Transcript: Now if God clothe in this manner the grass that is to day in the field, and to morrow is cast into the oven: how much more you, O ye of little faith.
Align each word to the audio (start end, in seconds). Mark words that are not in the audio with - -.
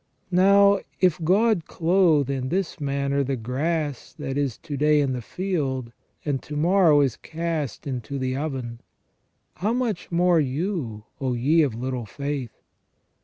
Now 0.31 0.79
if 0.99 1.23
God 1.23 1.67
clothe 1.67 2.27
in 2.27 2.49
this 2.49 2.79
manner 2.79 3.23
the 3.23 3.35
grass 3.35 4.13
that 4.17 4.35
is 4.35 4.57
to 4.57 4.75
day 4.75 4.99
in 4.99 5.13
the 5.13 5.21
field, 5.21 5.91
and 6.25 6.41
to 6.41 6.55
morrow 6.55 7.01
is 7.01 7.17
cast 7.17 7.85
into 7.85 8.17
the 8.17 8.35
oven: 8.35 8.81
how 9.57 9.73
much 9.73 10.11
more 10.11 10.39
you, 10.39 11.03
O 11.19 11.33
ye 11.33 11.61
of 11.61 11.75
little 11.75 12.07
faith. 12.07 12.63